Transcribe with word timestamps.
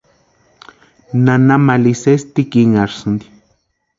Nana 1.25 1.57
Mali 1.65 1.93
sesi 2.01 2.27
tikinarhisïnti. 2.35 3.27